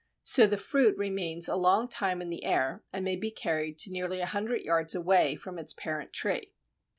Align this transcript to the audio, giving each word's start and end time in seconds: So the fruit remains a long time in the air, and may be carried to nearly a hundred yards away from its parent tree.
So 0.23 0.47
the 0.47 0.57
fruit 0.57 0.97
remains 0.97 1.47
a 1.47 1.55
long 1.55 1.87
time 1.87 2.23
in 2.23 2.31
the 2.31 2.43
air, 2.43 2.83
and 2.91 3.05
may 3.05 3.15
be 3.15 3.29
carried 3.29 3.77
to 3.81 3.91
nearly 3.91 4.19
a 4.19 4.25
hundred 4.25 4.63
yards 4.63 4.95
away 4.95 5.35
from 5.35 5.59
its 5.59 5.73
parent 5.73 6.11
tree. 6.11 6.53